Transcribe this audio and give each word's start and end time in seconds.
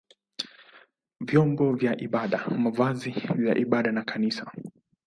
vyombo 1.19 1.73
vya 1.75 2.01
ibada, 2.01 2.45
mavazi 2.49 3.13
ya 3.47 3.57
ibada 3.57 3.91
na 3.91 4.03
kanisa. 4.03 4.51